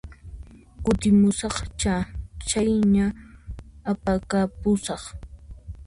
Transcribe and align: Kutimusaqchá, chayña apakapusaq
Kutimusaqchá, 0.83 1.93
chayña 2.47 3.05
apakapusaq 3.91 5.03